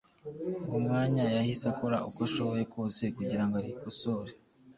[0.67, 4.31] uwo mwanya yahise akora uko ashoboye kose kugira ngo arikosore.